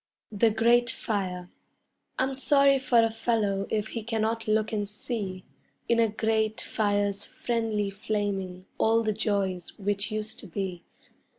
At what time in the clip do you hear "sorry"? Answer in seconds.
2.33-2.79